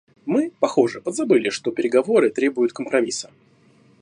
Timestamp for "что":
1.51-1.71